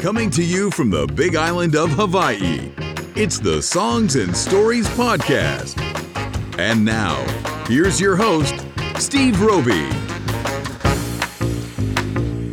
[0.00, 2.72] Coming to you from the big island of Hawaii,
[3.16, 5.78] it's the Songs and Stories Podcast.
[6.58, 7.22] And now,
[7.68, 8.54] here's your host,
[8.96, 9.86] Steve Roby.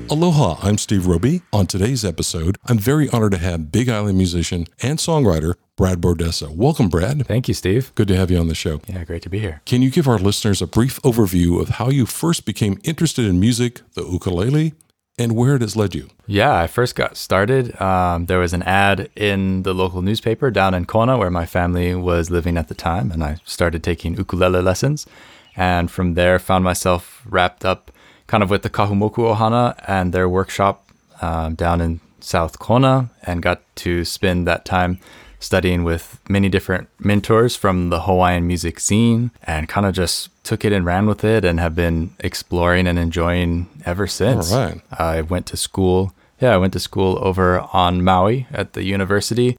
[0.10, 1.42] Aloha, I'm Steve Roby.
[1.54, 6.54] On today's episode, I'm very honored to have Big Island musician and songwriter Brad Bordessa.
[6.54, 7.26] Welcome, Brad.
[7.26, 7.94] Thank you, Steve.
[7.96, 8.82] Good to have you on the show.
[8.88, 9.62] Yeah, great to be here.
[9.66, 13.40] Can you give our listeners a brief overview of how you first became interested in
[13.40, 14.74] music, the ukulele,
[15.18, 16.10] and where it has led you?
[16.28, 17.80] Yeah, I first got started.
[17.82, 21.96] Um, there was an ad in the local newspaper down in Kona where my family
[21.96, 25.08] was living at the time, and I started taking ukulele lessons.
[25.56, 27.92] And from there, found myself wrapped up
[28.28, 30.92] kind of with the Kahumoku Ohana and their workshop
[31.22, 35.00] um, down in South Kona, and got to spend that time
[35.40, 40.66] studying with many different mentors from the Hawaiian music scene and kind of just took
[40.66, 44.52] it and ran with it and have been exploring and enjoying ever since.
[44.52, 44.82] All right.
[44.92, 46.14] I went to school.
[46.40, 49.58] Yeah, I went to school over on Maui at the university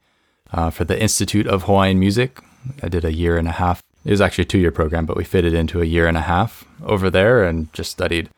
[0.51, 2.39] uh, for the Institute of Hawaiian Music.
[2.83, 3.81] I did a year and a half.
[4.05, 6.21] It was actually a two year program, but we fitted into a year and a
[6.21, 8.29] half over there and just studied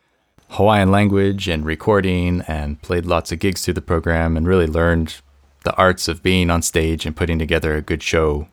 [0.50, 5.20] Hawaiian language and recording and played lots of gigs through the program and really learned
[5.64, 8.48] the arts of being on stage and putting together a good show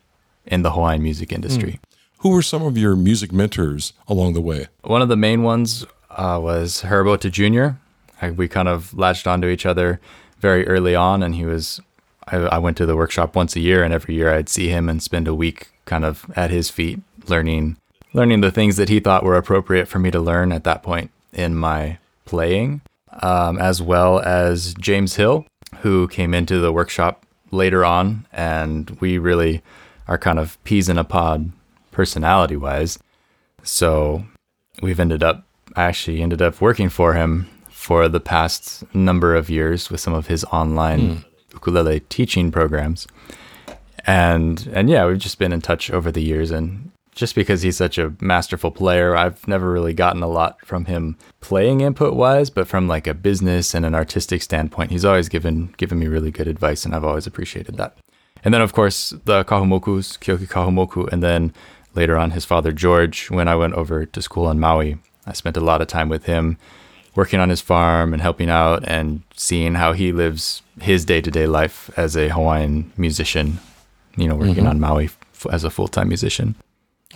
[0.46, 1.80] in the Hawaiian music industry.
[2.20, 4.68] Who were some of your music mentors along the way?
[4.82, 7.78] One of the main ones uh, was Herb Ohta Jr.
[8.22, 10.02] I, we kind of latched onto each other
[10.40, 11.80] very early on, and he was.
[12.28, 14.90] I, I went to the workshop once a year, and every year I'd see him
[14.90, 17.78] and spend a week kind of at his feet, learning,
[18.14, 21.12] learning the things that he thought were appropriate for me to learn at that point
[21.34, 22.82] in my playing,
[23.22, 25.46] um, as well as James Hill,
[25.78, 29.62] who came into the workshop later on, and we really
[30.08, 31.52] are kind of peas in a pod
[31.92, 33.00] personality wise.
[33.64, 34.26] So
[34.82, 39.50] we've ended up I actually ended up working for him for the past number of
[39.50, 41.22] years with some of his online hmm.
[41.54, 43.08] ukulele teaching programs.
[44.06, 47.76] And and yeah, we've just been in touch over the years and just because he's
[47.76, 52.50] such a masterful player, I've never really gotten a lot from him playing input wise,
[52.50, 56.32] but from like a business and an artistic standpoint, he's always given given me really
[56.32, 57.98] good advice and I've always appreciated that.
[58.44, 61.54] And then of course the Kahumokus, Keoki Kahumoku, and then
[61.94, 65.58] later on his father George, when I went over to school on Maui, I spent
[65.58, 66.58] a lot of time with him
[67.16, 71.90] working on his farm and helping out and seeing how he lives his day-to-day life
[71.98, 73.60] as a Hawaiian musician,
[74.16, 74.68] you know, working mm-hmm.
[74.68, 75.10] on Maui
[75.52, 76.56] as a full-time musician.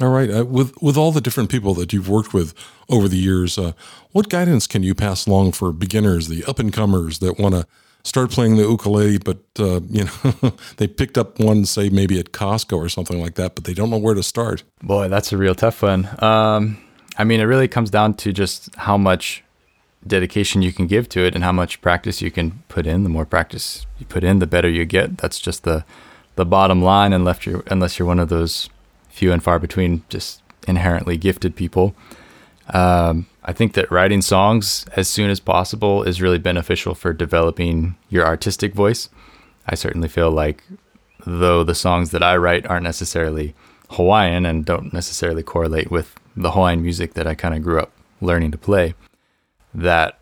[0.02, 0.30] All right.
[0.30, 2.54] Uh, with with all the different people that you've worked with
[2.90, 3.74] over the years, uh,
[4.12, 7.68] what guidance can you pass along for beginners, the up and comers that want to
[8.04, 12.32] start playing the ukulele, but uh, you know they picked up one, say maybe at
[12.32, 14.64] Costco or something like that, but they don't know where to start.
[14.82, 16.10] Boy, that's a real tough one.
[16.24, 16.78] Um,
[17.18, 19.44] I mean, it really comes down to just how much
[20.06, 23.04] dedication you can give to it and how much practice you can put in.
[23.04, 25.18] The more practice you put in, the better you get.
[25.18, 25.86] That's just the
[26.36, 27.14] the bottom line.
[27.14, 28.70] Unless you're unless you're one of those
[29.14, 31.96] few and far between, just inherently gifted people.
[32.74, 37.96] Um, I think that writing songs as soon as possible is really beneficial for developing
[38.10, 39.10] your artistic voice.
[39.68, 40.64] I certainly feel like,
[41.26, 43.54] though the songs that I write aren't necessarily
[43.92, 47.92] Hawaiian and don't necessarily correlate with the Hawaiian music that I kind of grew up
[48.20, 48.96] learning to play,
[49.74, 50.20] that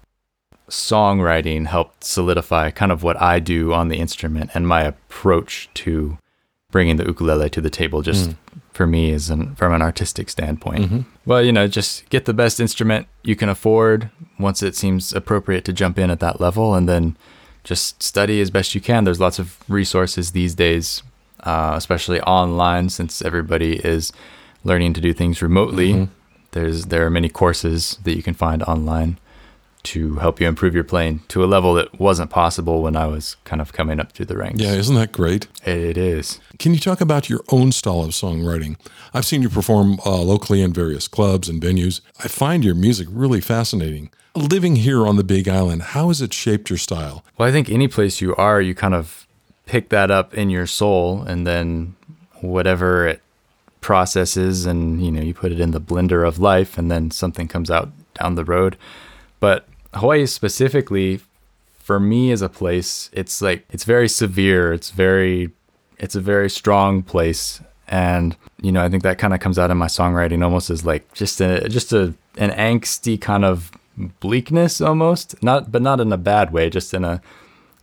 [0.70, 6.18] songwriting helped solidify kind of what I do on the instrument and my approach to
[6.72, 8.34] bringing the ukulele to the table just
[8.74, 11.06] for me is an, from an artistic standpoint.
[11.26, 14.10] Well, you know, just get the best instrument you can afford
[14.40, 17.18] once it seems appropriate to jump in at that level and then
[17.64, 19.04] just study as best you can.
[19.04, 21.04] There's lots of resources these days,
[21.42, 24.12] uh, especially online since everybody is
[24.64, 26.10] learning to do things remotely.
[26.52, 29.20] There's there are many courses that you can find online
[29.84, 33.36] to help you improve your playing to a level that wasn't possible when I was
[33.44, 34.62] kind of coming up through the ranks.
[34.62, 35.48] Yeah, isn't that great?
[35.66, 36.40] It is.
[36.60, 38.78] Can you talk about your own style of songwriting?
[39.14, 42.02] I've seen you perform uh, locally in various clubs and venues.
[42.20, 44.12] I find your music really fascinating.
[44.36, 47.26] Living here on the Big Island, how has it shaped your style?
[47.38, 49.28] Well, I think any place you are, you kind of
[49.66, 51.96] pick that up in your soul and then
[52.40, 53.22] whatever it
[53.82, 57.48] processes and you know, you put it in the blender of life and then something
[57.48, 58.78] comes out down the road.
[59.40, 61.22] But Hawaii specifically
[61.80, 64.72] for me as a place, it's like it's very severe.
[64.74, 65.52] It's very
[65.98, 69.70] it's a very strong place and you know, I think that kind of comes out
[69.70, 73.72] in my songwriting almost as like just a just a an angsty kind of
[74.22, 75.42] bleakness almost.
[75.44, 77.22] Not but not in a bad way, just in a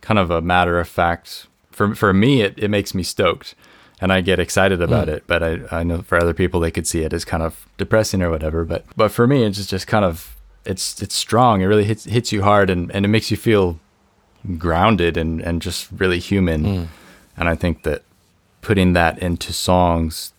[0.01, 1.47] kind of a matter of fact.
[1.71, 3.53] For for me it, it makes me stoked
[4.01, 5.11] and I get excited about mm.
[5.11, 5.23] it.
[5.27, 8.23] But I, I know for other people they could see it as kind of depressing
[8.23, 8.65] or whatever.
[8.65, 10.35] But but for me it's just, just kind of
[10.65, 11.61] it's it's strong.
[11.61, 13.79] It really hits hits you hard and, and it makes you feel
[14.57, 16.63] grounded and, and just really human.
[16.63, 16.87] Mm.
[17.37, 18.03] And I think that
[18.61, 20.33] putting that into songs,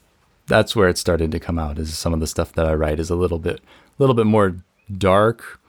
[0.46, 1.78] that's where it started to come out.
[1.78, 3.62] Is some of the stuff that I write is a little bit, a
[3.98, 4.56] little bit more
[4.96, 5.60] dark,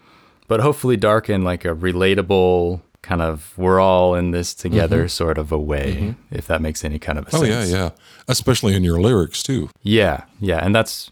[0.48, 5.40] but hopefully dark in like a relatable kind of we're all in this together sort
[5.40, 7.44] of a way, if that makes any kind of a Mm-hmm.
[7.44, 7.90] Oh yeah, yeah.
[8.28, 9.70] Especially in your lyrics too.
[9.82, 11.12] Yeah, yeah, and that's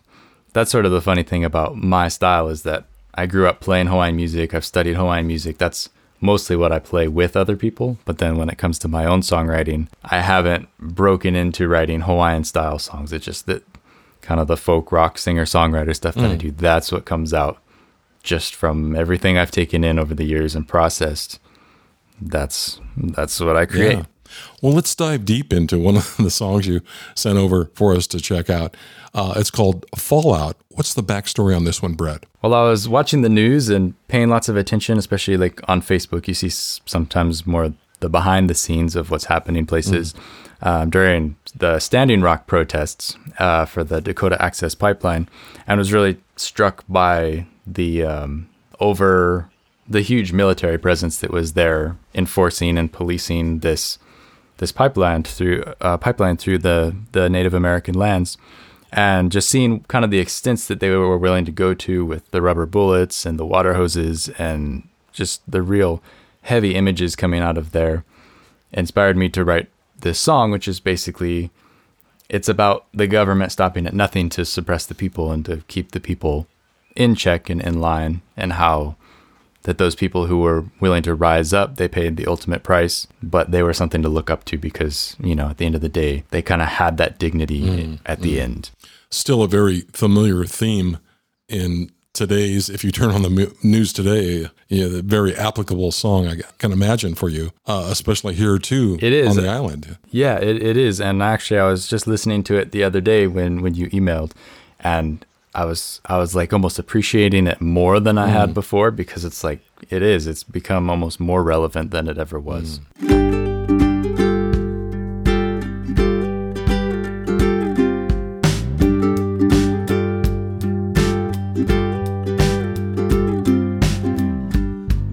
[0.53, 2.85] that's sort of the funny thing about my style is that
[3.19, 4.53] I grew up playing Hawaiian music.
[4.53, 5.57] I've studied Hawaiian music.
[5.57, 5.89] That's
[6.21, 7.97] mostly what I play with other people.
[8.05, 12.45] But then when it comes to my own songwriting, I haven't broken into writing Hawaiian
[12.45, 13.11] style songs.
[13.11, 13.63] It's just that
[14.21, 16.39] kind of the folk rock singer songwriter stuff that I mm.
[16.39, 16.51] do.
[16.51, 17.61] That's what comes out
[18.23, 21.39] just from everything I've taken in over the years and processed.
[22.21, 23.97] That's that's what I create.
[23.97, 24.05] Yeah.
[24.61, 26.81] Well, let's dive deep into one of the songs you
[27.15, 28.75] sent over for us to check out.
[29.13, 30.57] Uh, it's called Fallout.
[30.69, 32.25] What's the backstory on this one, Brett?
[32.41, 36.27] Well, I was watching the news and paying lots of attention, especially like on Facebook.
[36.27, 40.13] You see sometimes more the behind the scenes of what's happening places
[40.61, 45.27] um, during the Standing Rock protests uh, for the Dakota Access Pipeline,
[45.67, 48.49] and was really struck by the um,
[48.79, 49.49] over
[49.87, 53.97] the huge military presence that was there enforcing and policing this
[54.59, 58.37] this pipeline through uh, pipeline through the the Native American lands,
[58.91, 62.29] and just seeing kind of the extents that they were willing to go to with
[62.31, 66.01] the rubber bullets and the water hoses and just the real
[66.43, 68.03] heavy images coming out of there
[68.71, 69.69] inspired me to write
[69.99, 71.49] this song, which is basically
[72.29, 75.99] it's about the government stopping at nothing to suppress the people and to keep the
[75.99, 76.47] people
[76.95, 78.95] in check and in line, and how
[79.63, 83.51] that those people who were willing to rise up, they paid the ultimate price, but
[83.51, 85.89] they were something to look up to because, you know, at the end of the
[85.89, 88.71] day, they kind of had that dignity at the end.
[89.09, 90.99] Still a very familiar theme
[91.47, 92.69] in today's.
[92.69, 96.71] If you turn on the news today, you know, the very applicable song I can
[96.71, 98.97] imagine for you, uh, especially here too.
[99.01, 99.37] It is.
[99.37, 99.97] on the island.
[100.09, 101.01] Yeah, it, it is.
[101.01, 104.31] And actually, I was just listening to it the other day when, when you emailed,
[104.79, 108.53] and I was I was like almost appreciating it more than I had mm.
[108.53, 110.27] before because it's like it is.
[110.27, 112.79] It's become almost more relevant than it ever was.
[112.99, 113.29] Mm.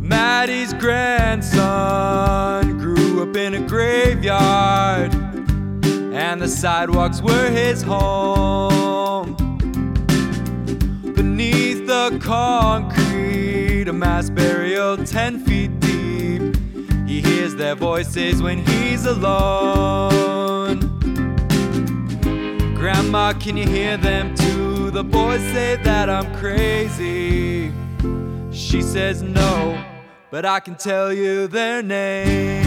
[0.01, 5.15] Maddie's grandson grew up in a graveyard,
[6.13, 9.06] and the sidewalks were his home.
[12.27, 16.57] Concrete, a mass burial ten feet deep.
[17.07, 20.81] He hears their voices when he's alone.
[22.75, 24.91] Grandma, can you hear them too?
[24.91, 27.73] The boys say that I'm crazy.
[28.51, 29.81] She says no,
[30.33, 32.66] but I can tell you their names.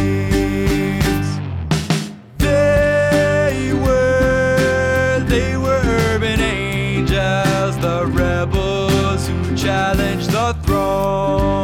[9.69, 11.62] Challenged the throne.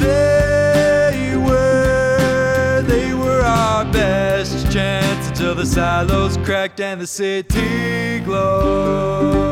[0.00, 9.46] They were, they were our best chance until the silos cracked and the city glowed.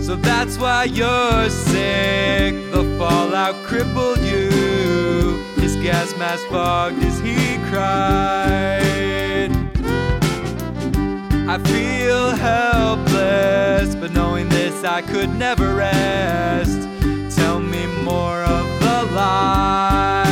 [0.00, 2.54] So that's why you're sick.
[2.70, 4.13] The fallout crippled
[5.84, 9.50] gas mask fogged as he cried.
[11.46, 16.88] I feel helpless, but knowing this, I could never rest.
[17.36, 20.24] Tell me more of the lie.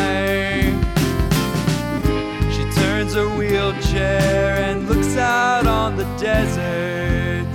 [2.51, 7.47] She turns her wheelchair and looks out on the desert.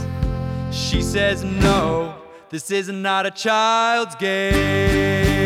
[0.72, 2.14] She says, No,
[2.52, 5.37] this is not a child's game.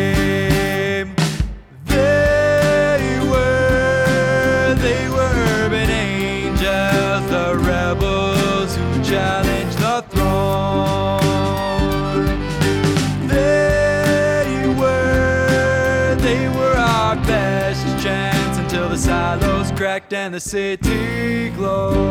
[19.92, 22.08] Cracked and the city glowed.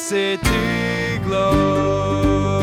[0.00, 2.59] city glowed.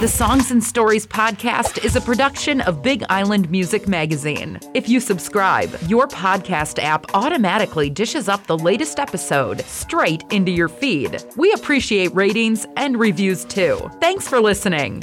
[0.00, 4.60] The Songs and Stories podcast is a production of Big Island Music Magazine.
[4.72, 10.68] If you subscribe, your podcast app automatically dishes up the latest episode straight into your
[10.68, 11.20] feed.
[11.36, 13.90] We appreciate ratings and reviews too.
[14.00, 15.02] Thanks for listening.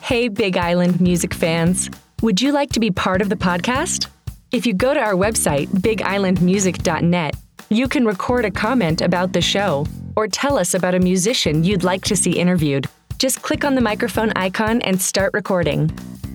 [0.00, 1.88] Hey, Big Island music fans.
[2.20, 4.08] Would you like to be part of the podcast?
[4.50, 7.36] If you go to our website, bigislandmusic.net,
[7.76, 11.84] you can record a comment about the show or tell us about a musician you'd
[11.84, 12.86] like to see interviewed.
[13.18, 15.86] Just click on the microphone icon and start recording.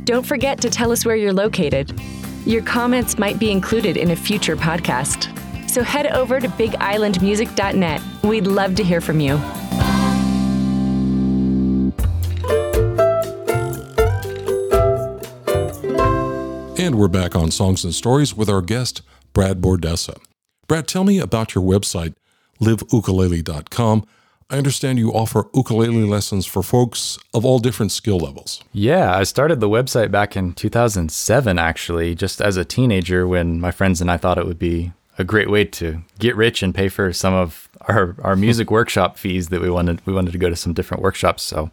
[0.04, 1.94] Don't forget to tell us where you're located.
[2.46, 5.30] Your comments might be included in a future podcast.
[5.70, 8.02] So head over to bigislandmusic.net.
[8.24, 9.36] We'd love to hear from you.
[16.78, 19.02] And we're back on Songs and Stories with our guest,
[19.34, 20.18] Brad Bordessa.
[20.70, 22.14] Brad, tell me about your website,
[22.62, 24.06] liveukulele.com.
[24.52, 28.64] I understand you offer ukulele lessons for folks of all different skill levels.
[28.72, 33.72] Yeah, I started the website back in 2007, actually, just as a teenager when my
[33.72, 36.88] friends and I thought it would be a great way to get rich and pay
[36.88, 40.06] for some of our, our music workshop fees that we wanted.
[40.06, 41.72] We wanted to go to some different workshops, so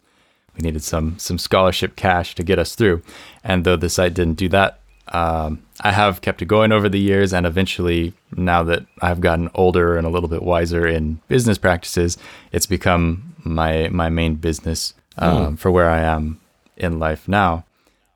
[0.56, 3.02] we needed some some scholarship cash to get us through.
[3.44, 6.98] And though the site didn't do that, um, I have kept it going over the
[6.98, 11.58] years, and eventually, now that I've gotten older and a little bit wiser in business
[11.58, 12.18] practices,
[12.52, 16.40] it's become my my main business um, for where I am
[16.76, 17.64] in life now.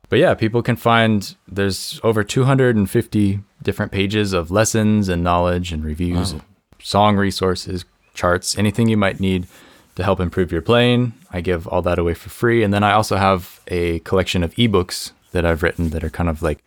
[0.09, 5.85] But yeah, people can find there's over 250 different pages of lessons and knowledge and
[5.85, 6.35] reviews,
[6.81, 9.47] song resources, charts, anything you might need
[9.95, 11.13] to help improve your playing.
[11.31, 14.53] I give all that away for free, and then I also have a collection of
[14.55, 16.61] ebooks that I've written that are kind of like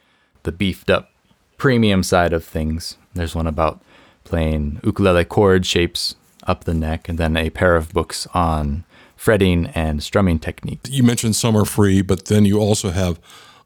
[0.44, 1.10] the beefed up
[1.58, 2.96] premium side of things.
[3.14, 3.82] There's one about
[4.24, 6.14] playing ukulele chord shapes
[6.46, 8.84] up the neck, and then a pair of books on
[9.16, 10.90] fretting and strumming techniques.
[10.90, 13.18] You mentioned some are free, but then you also have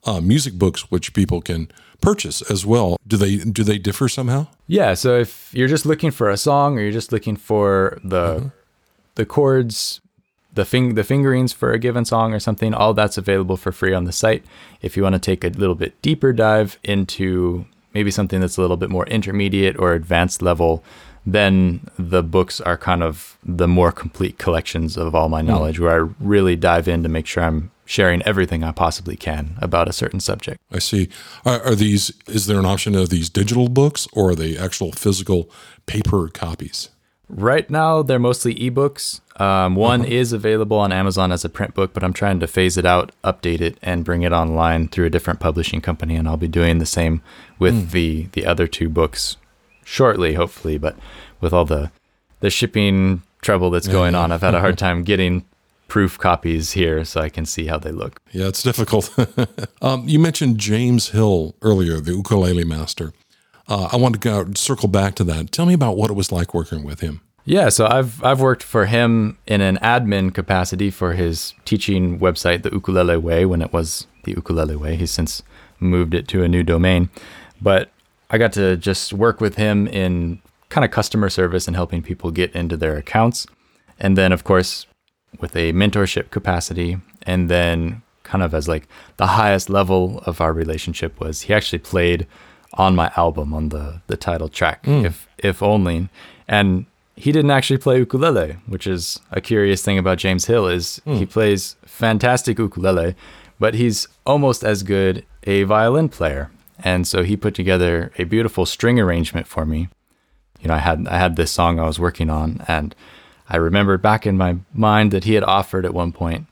[0.05, 1.69] uh, music books which people can
[2.01, 2.97] purchase as well.
[3.07, 4.47] Do they do they differ somehow?
[4.67, 8.53] Yeah, so if you're just looking for a song or you're just looking for the
[9.17, 10.01] the chords,
[10.59, 13.95] the fing- the fingerings for a given song or something, all that's available for free
[13.95, 14.43] on the site.
[14.83, 18.61] If you want to take a little bit deeper dive into maybe something that's a
[18.61, 20.83] little bit more intermediate or advanced level,
[21.25, 25.47] then the books are kind of the more complete collections of all my hmm.
[25.47, 29.57] knowledge where I really dive in to make sure I'm sharing everything I possibly can
[29.63, 30.61] about a certain subject.
[30.73, 31.09] I see.
[31.45, 32.11] Are, are these?
[32.27, 35.49] Is there an option of these digital books or are they actual physical
[35.87, 36.91] paper copies?
[37.29, 39.21] Right now, they're mostly ebooks.
[39.41, 42.77] Um, one is available on Amazon as a print book, but I'm trying to phase
[42.77, 46.17] it out, update it, and bring it online through a different publishing company.
[46.17, 47.23] And I'll be doing the same
[47.59, 49.37] with the the other two books
[49.85, 50.79] shortly, hopefully.
[50.79, 50.97] But
[51.41, 51.93] with all the
[52.41, 55.45] the shipping trouble that's going on, I've had a hard time getting
[55.87, 58.21] proof copies here so I can see how they look.
[58.33, 59.15] Yeah, it's difficult.
[59.83, 63.13] um, you mentioned James Hill earlier, the ukulele master.
[63.69, 65.53] Uh, I want to go circle back to that.
[65.53, 67.21] Tell me about what it was like working with him.
[67.45, 72.63] Yeah, so I've I've worked for him in an admin capacity for his teaching website,
[72.63, 74.97] the Ukulele Way, when it was the Ukulele Way.
[74.97, 75.43] He's since
[75.81, 77.09] moved it to a new domain.
[77.61, 77.91] But
[78.31, 82.31] I got to just work with him in kind of customer service and helping people
[82.31, 83.47] get into their accounts.
[83.99, 84.87] And then, of course,
[85.41, 86.99] with a mentorship capacity.
[87.23, 91.79] And then, kind of as like the highest level of our relationship was he actually
[91.79, 92.27] played
[92.75, 96.09] on my album on the the title track, if if only.
[96.47, 101.01] And he didn't actually play ukulele, which is a curious thing about James Hill is
[101.19, 103.15] he plays fantastic ukulele,
[103.59, 106.51] but he's almost as good a violin player.
[106.85, 109.89] And so he put together a beautiful string arrangement for me.
[110.61, 112.95] You know, I had I had this song I was working on, and
[113.49, 116.47] I remembered back in my mind that he had offered at one point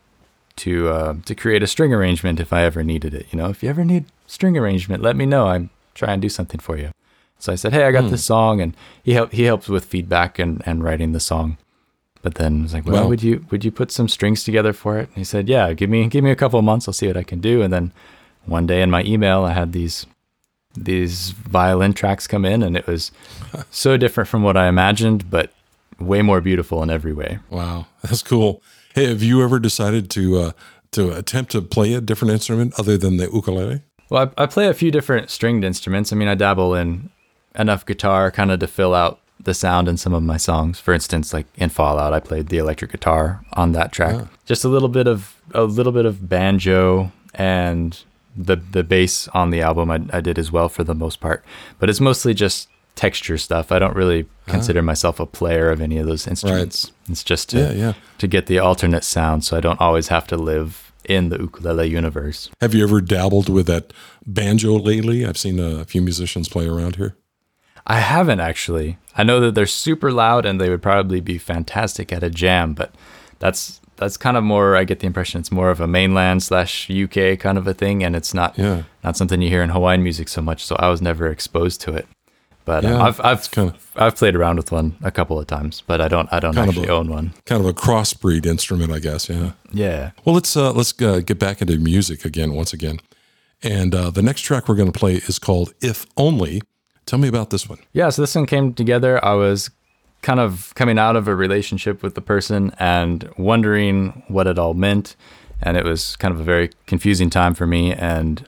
[0.57, 3.27] to uh, to create a string arrangement if I ever needed it.
[3.31, 5.47] You know, if you ever need string arrangement, let me know.
[5.47, 6.91] I'm try and do something for you.
[7.39, 10.39] So I said, hey, I got this song, and he helped he helped with feedback
[10.39, 11.59] and, and writing the song.
[12.23, 13.09] But then I was like, well, Wow.
[13.09, 15.09] would you would you put some strings together for it?
[15.09, 17.17] And he said, yeah, give me give me a couple of months, I'll see what
[17.17, 17.63] I can do.
[17.63, 17.93] And then
[18.47, 20.07] one day in my email, I had these
[20.75, 23.11] these violin tracks come in, and it was
[23.71, 25.53] so different from what I imagined, but
[25.99, 27.39] way more beautiful in every way.
[27.51, 28.63] Wow, that's cool.
[28.95, 30.53] Hey, have you ever decided to uh,
[30.93, 33.83] to attempt to play a different instrument other than the ukulele?
[34.09, 36.13] Well, I, I play a few different stringed instruments.
[36.13, 37.11] I mean, I dabble in
[37.59, 40.79] enough guitar kind of to fill out the sound in some of my songs.
[40.79, 44.15] For instance, like in Fallout, I played the electric guitar on that track.
[44.15, 44.29] Oh.
[44.45, 48.03] Just a little bit of a little bit of banjo and
[48.37, 51.45] the the bass on the album I, I did as well for the most part.
[51.79, 53.71] But it's mostly just texture stuff.
[53.71, 54.53] I don't really ah.
[54.53, 56.93] consider myself a player of any of those instruments.
[57.09, 57.93] It's just to Yeah, yeah.
[58.19, 61.89] to get the alternate sound, so I don't always have to live in the ukulele
[61.89, 62.51] universe.
[62.61, 63.93] Have you ever dabbled with that
[64.27, 65.25] banjo lately?
[65.27, 67.17] I've seen a few musicians play around here.
[67.87, 68.99] I haven't actually.
[69.17, 72.75] I know that they're super loud and they would probably be fantastic at a jam,
[72.75, 72.95] but
[73.39, 74.77] that's that's kind of more.
[74.77, 78.03] I get the impression it's more of a mainland slash UK kind of a thing,
[78.05, 78.83] and it's not Yeah.
[79.05, 80.65] not something you hear in Hawaiian music so much.
[80.65, 82.07] So I was never exposed to it.
[82.67, 85.83] But uh, Yeah, I've I've kinda- I've played around with one a couple of times,
[85.87, 87.33] but I don't I don't Kind of actually a- own one.
[87.47, 89.29] Kind of a crossbreed instrument, I guess.
[89.31, 89.53] Yeah.
[89.73, 90.11] Yeah.
[90.25, 92.99] Well, let's uh, let's uh, get back into music again, once again.
[93.63, 96.61] And uh, the next track we're going to play is called "If Only."
[97.07, 97.79] Tell me about this one.
[97.93, 99.25] Yeah, so this one came together.
[99.25, 99.71] I was
[100.23, 104.75] kind of coming out of a relationship with the person and wondering what it all
[104.75, 105.15] meant.
[105.63, 107.93] And it was kind of a very confusing time for me.
[107.93, 108.45] And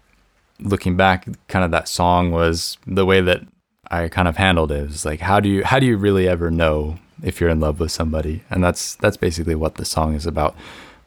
[0.58, 3.42] looking back, kind of that song was the way that
[3.90, 4.82] I kind of handled it.
[4.82, 7.60] It was like, how do you how do you really ever know if you're in
[7.60, 8.42] love with somebody?
[8.50, 10.54] And that's that's basically what the song is about.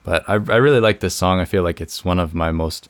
[0.03, 1.39] But I, I really like this song.
[1.39, 2.89] I feel like it's one of my most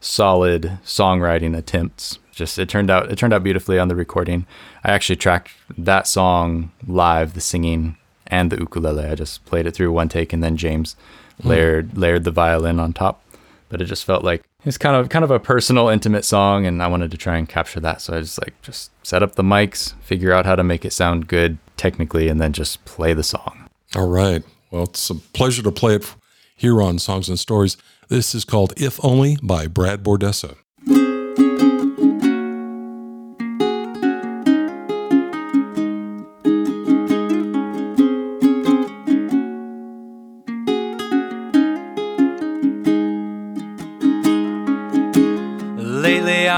[0.00, 2.18] solid songwriting attempts.
[2.32, 4.46] Just it turned out it turned out beautifully on the recording.
[4.84, 9.06] I actually tracked that song live, the singing and the ukulele.
[9.06, 10.96] I just played it through one take and then James
[11.42, 11.48] hmm.
[11.48, 13.22] layered layered the violin on top.
[13.68, 16.82] But it just felt like it's kind of kind of a personal, intimate song and
[16.82, 18.00] I wanted to try and capture that.
[18.00, 20.92] So I just like just set up the mics, figure out how to make it
[20.92, 23.68] sound good technically, and then just play the song.
[23.96, 24.42] All right.
[24.70, 26.14] Well, it's a pleasure to play it
[26.54, 27.76] here on Songs and Stories.
[28.08, 30.56] This is called "If Only" by Brad Bordessa.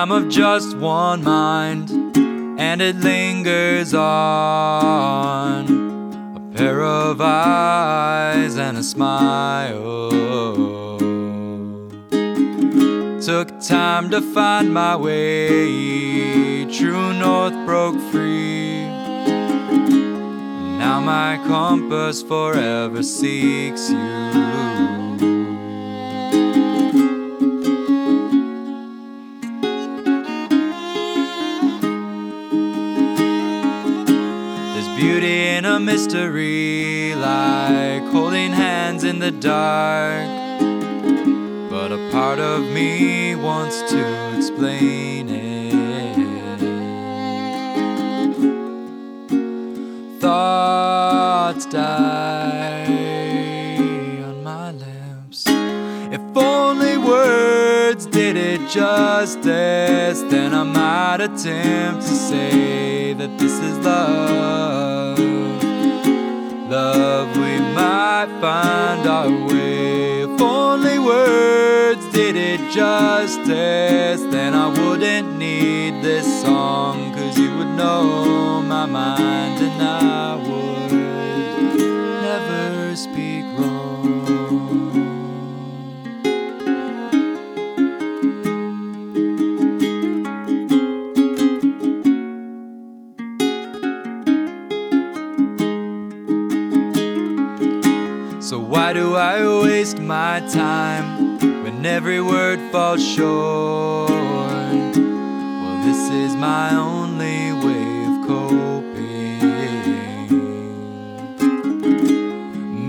[0.02, 1.88] I'm of just one mind,
[2.58, 5.64] and it lingers on.
[6.34, 10.10] A pair of eyes and a smile.
[13.20, 18.84] Took time to find my way, true north broke free.
[20.78, 25.51] Now my compass forever seeks you.
[35.84, 40.26] Mystery, like holding hands in the dark.
[41.70, 45.72] But a part of me wants to explain it.
[50.20, 52.86] Thoughts die
[54.24, 55.46] on my lips.
[55.48, 63.78] If only words did it justice, then I might attempt to say that this is
[63.78, 65.31] love.
[66.72, 70.22] Love, we might find our way.
[70.22, 77.76] If only words did it justice, then I wouldn't need this song, cause you would
[77.76, 80.81] know my mind and I would
[99.12, 104.08] do I waste my time when every word falls short?
[104.10, 109.74] Well, this is my only way of coping.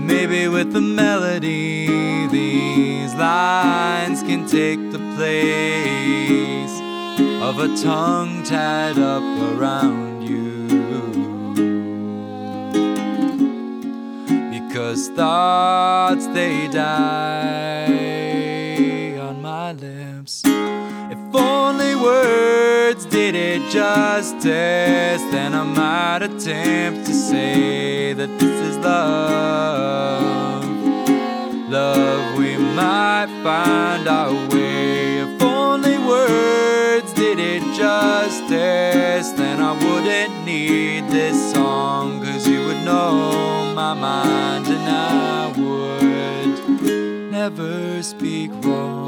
[0.06, 6.76] Maybe with the melody, these lines can take the place
[7.42, 10.13] of a tongue tied up around
[14.94, 15.00] you.
[15.00, 17.88] Because thoughts they die
[19.18, 20.42] on my lips.
[20.46, 28.76] If only words did it justice, then I might attempt to say that this is
[28.78, 30.64] love.
[31.68, 35.18] Love, we might find our way.
[35.18, 42.84] If only words did it justice, then I wouldn't need this song, cause you would
[42.84, 49.03] know my mind, and I would never speak wrong.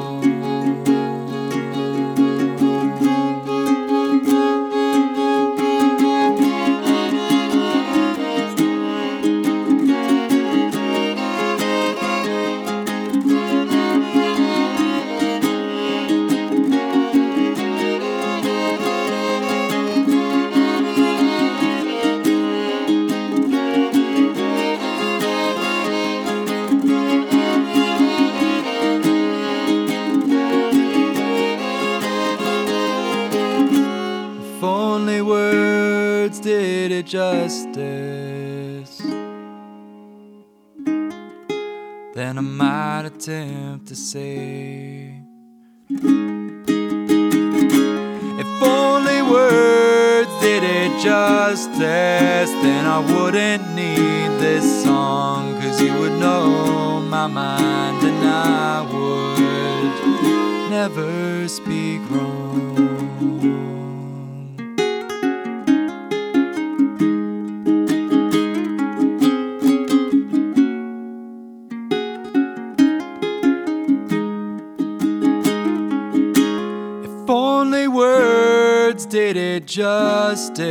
[43.87, 45.23] To say.
[48.43, 56.19] If only words did it justice, then I wouldn't need this song, cause you would
[56.19, 62.66] know my mind and I would never speak wrong.
[79.67, 80.67] Justice.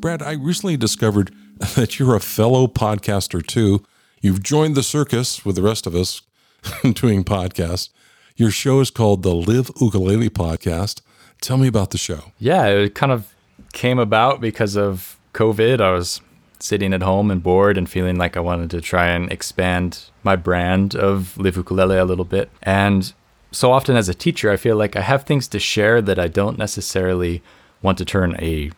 [0.00, 1.34] Brad, I recently discovered
[1.74, 3.84] that you're a fellow podcaster too.
[4.20, 6.22] You've joined the circus with the rest of us
[6.94, 7.90] doing podcasts.
[8.36, 11.00] Your show is called the Live Ukulele Podcast.
[11.40, 12.32] Tell me about the show.
[12.38, 13.34] Yeah, it kind of
[13.72, 15.80] came about because of COVID.
[15.80, 16.20] I was
[16.60, 20.34] sitting at home and bored and feeling like I wanted to try and expand my
[20.36, 22.50] brand of Live Ukulele a little bit.
[22.62, 23.12] And
[23.52, 26.28] so often as a teacher, I feel like I have things to share that I
[26.28, 27.42] don't necessarily
[27.82, 28.70] want to turn a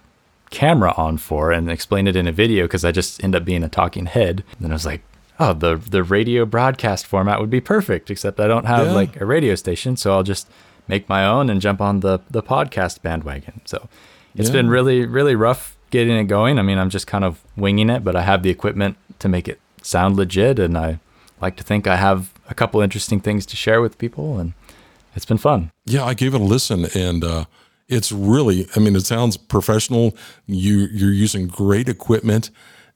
[0.51, 3.63] camera on for and explain it in a video because I just end up being
[3.65, 4.45] a talking head.
[4.53, 5.03] And then I was like,
[5.39, 8.93] oh, the the radio broadcast format would be perfect, except I don't have Yeah.
[8.93, 10.49] like a radio station, so I'll just
[10.87, 13.61] make my own and jump on the the podcast bandwagon.
[13.65, 13.89] So
[14.35, 14.57] it's Yeah.
[14.57, 16.59] been really really rough getting it going.
[16.59, 19.49] I mean, I'm just kind of winging it, but I have the equipment to make
[19.49, 21.01] it sound legit, and I
[21.41, 24.53] like to think I have a couple interesting things to share with people, and
[25.15, 25.71] it's been fun.
[25.87, 27.45] Yeah, I gave it a listen, and uh,
[27.89, 28.67] it's really.
[28.77, 30.17] I mean, it sounds professional.
[30.47, 32.51] You you're using great equipment,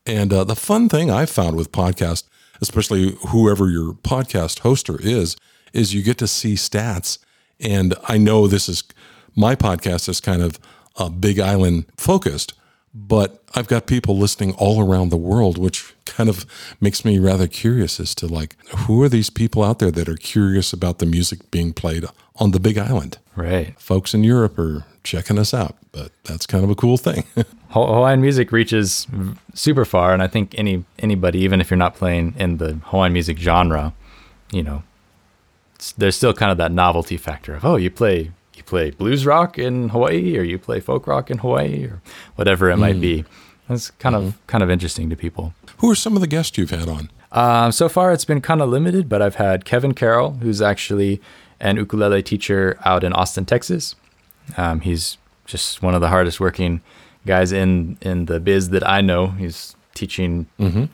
[0.07, 2.25] and uh, the fun thing I found with podcast,
[2.61, 5.37] especially whoever your podcast hoster is,
[5.73, 7.19] is you get to see stats.
[7.61, 8.85] And I know this is
[9.37, 10.59] my podcast is kind of
[10.97, 12.55] uh, Big Island focused,
[12.95, 16.47] but I've got people listening all around the world, which kind of
[16.81, 20.17] makes me rather curious as to like who are these people out there that are
[20.17, 22.05] curious about the music being played
[22.37, 23.19] on the Big Island.
[23.35, 23.79] Right.
[23.81, 27.25] Folks in Europe are checking us out, but that's kind of a cool thing.
[27.71, 29.09] Hawaiian music reaches
[29.55, 33.13] super far, and I think any anybody, even if you're not playing in the Hawaiian
[33.13, 33.93] music genre,
[34.53, 34.85] you know,
[35.99, 38.31] there's still kind of that novelty factor of oh, you play
[38.65, 42.01] you play blues rock in Hawaii, or you play folk rock in Hawaii, or
[42.37, 43.25] whatever it might be.
[43.69, 45.53] That's kind of kind of interesting to people.
[45.79, 47.11] who are some of the guests you've had on?
[47.33, 51.21] Um, so far, it's been kind of limited, but I've had Kevin Carroll, who's actually
[51.61, 53.97] an ukulele teacher out in Austin, Texas.
[54.57, 56.81] Um, he's just one of the hardest working
[57.27, 59.29] guys in in the biz that I know.
[59.29, 60.47] He's teaching.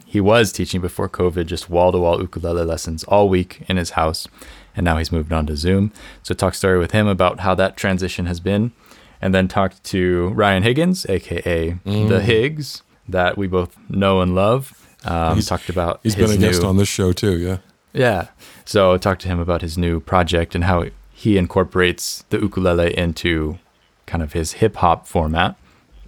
[0.07, 3.91] He was teaching before COVID, just wall to wall ukulele lessons all week in his
[3.91, 4.29] house,
[4.77, 5.93] and now he's moved on to Zoom.
[6.23, 8.73] So talk story with him about how that transition has been,
[9.21, 14.73] and then talked to Ryan Higgins, aka the Higgs, that we both know and love.
[15.05, 17.37] Um, He's- talked about He's been a guest on this show too.
[17.39, 17.59] Yeah.
[17.93, 18.29] yeah.
[18.65, 23.59] So talked to him about his new project and how he incorporates the ukulele into
[24.07, 25.57] kind of his hip hop format.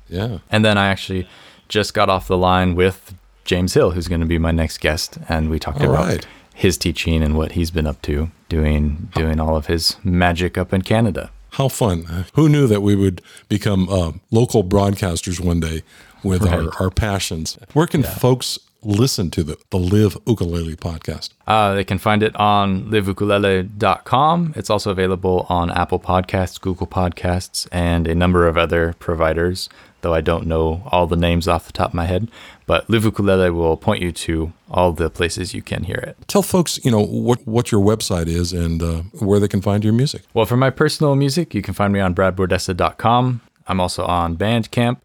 [0.09, 0.39] Yeah.
[0.51, 1.27] And then I actually
[1.69, 5.19] just got off the line with James Hill, who's going to be my next guest,
[5.29, 6.27] and we talked All about right.
[6.55, 10.73] His teaching and what he's been up to doing doing all of his magic up
[10.73, 11.31] in Canada.
[11.53, 12.27] How fun.
[12.35, 15.83] Who knew that we would become uh, local broadcasters one day
[16.25, 17.59] with our, our passions?
[17.75, 21.31] Where can folks listen to the, the Live Ukulele podcast?
[21.47, 24.55] Uh, they can find it on liveukulele.com.
[24.57, 29.69] It's also available on Apple Podcasts, Google Podcasts, and a number of other providers,
[30.03, 32.29] though I don't know all the names off the top of my head.
[32.67, 36.17] But Live Ukulele will point you to all the places you can hear it.
[36.29, 39.83] Tell folks, you know, what, what your website is and uh, where they can find
[39.83, 40.23] your music.
[40.33, 43.41] Well, for my personal music, you can find me on bradbordessa.com.
[43.67, 44.99] I'm also on Bandcamp.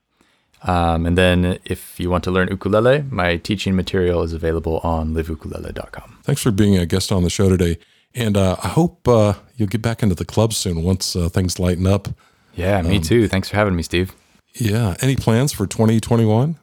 [0.64, 5.14] Um, and then if you want to learn ukulele, my teaching material is available on
[5.14, 6.20] liveukulele.com.
[6.24, 7.78] Thanks for being a guest on the show today.
[8.16, 11.60] And uh, I hope uh, you'll get back into the club soon once uh, things
[11.60, 12.08] lighten up.
[12.56, 13.28] Yeah, me too.
[13.28, 14.16] Thanks for having me, Steve.
[14.60, 14.96] Yeah.
[15.02, 16.56] Any plans for 2021?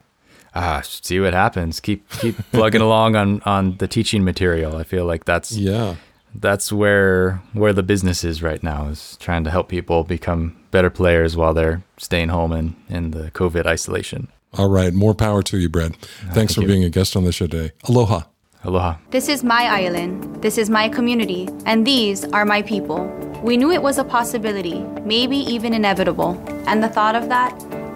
[0.54, 1.80] Ah, see what happens.
[1.80, 4.76] Keep keep plugging along on on the teaching material.
[4.76, 5.96] I feel like that's Yeah.
[6.34, 10.90] that's where where the business is right now is trying to help people become better
[10.90, 14.28] players while they're staying home in in the COVID isolation.
[14.56, 14.92] All right.
[14.94, 15.96] More power to you, Brad.
[16.32, 16.68] Thanks for you.
[16.68, 17.72] being a guest on the show today.
[17.88, 18.20] Aloha.
[18.62, 18.94] Aloha.
[19.10, 20.40] This is my island.
[20.40, 21.48] This is my community.
[21.66, 23.04] And these are my people.
[23.42, 26.40] We knew it was a possibility, maybe even inevitable.
[26.68, 27.52] And the thought of that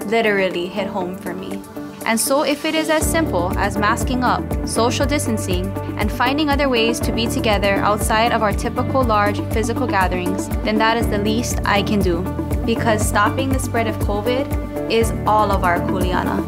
[0.09, 1.63] literally hit home for me.
[2.07, 5.67] And so, if it is as simple as masking up, social distancing,
[5.99, 10.79] and finding other ways to be together outside of our typical large physical gatherings, then
[10.79, 12.23] that is the least I can do.
[12.65, 16.41] Because stopping the spread of COVID is all of our kuleana.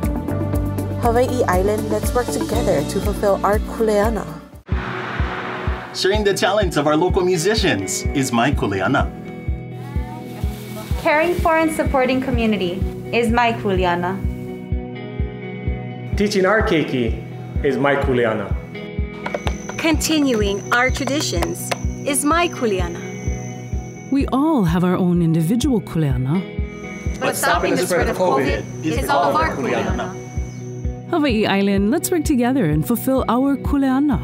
[1.03, 4.25] Hawaii Island, let's work together to fulfill our kuleana.
[5.95, 9.11] Sharing the talents of our local musicians is my kuleana.
[11.03, 12.81] Caring for and supporting community
[13.13, 14.15] is my kuleana.
[16.17, 17.25] Teaching our keiki
[17.65, 18.47] is my kuleana.
[19.77, 21.69] Continuing our traditions
[22.07, 23.01] is my kuleana.
[24.13, 26.39] We all have our own individual kuleana.
[27.19, 30.15] But stopping the spread of COVID is all of our kuleana.
[31.11, 34.21] Hawaii Island, let's work together and fulfill our kuleana.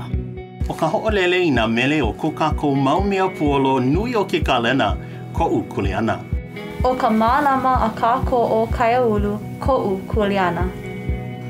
[0.71, 4.97] O ka ho'olele i nā mele o ko kākou maumea puolo nui o ke kalena,
[5.35, 6.36] ko'u kuleana.
[6.85, 10.67] O ka mālama a kāko o Kaiaulu, ko'u kuleana.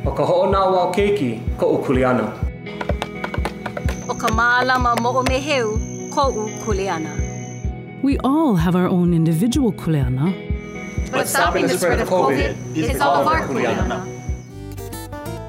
[0.06, 2.26] O ka ho'onawa o keiki, ko'u kuleana.
[4.08, 5.74] O ka mālama mo'omeheu,
[6.14, 7.12] ko'u kuleana.
[8.02, 10.32] We all have our own individual kuleana.
[11.10, 14.04] But stopping the spread of COVID is all of our kuleana.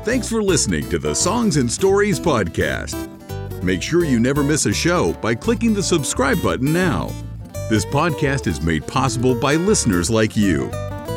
[0.03, 2.95] Thanks for listening to the Songs and Stories podcast.
[3.63, 7.09] Make sure you never miss a show by clicking the subscribe button now.
[7.69, 10.69] This podcast is made possible by listeners like you.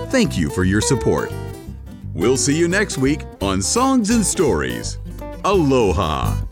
[0.09, 1.33] Thank you for your support.
[2.13, 4.99] We'll see you next week on Songs and Stories.
[5.45, 6.50] Aloha.